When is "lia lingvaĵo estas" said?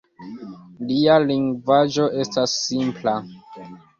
0.91-2.57